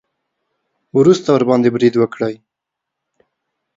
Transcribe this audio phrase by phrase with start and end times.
[0.97, 2.35] وروسته ورباندې برید وکړي.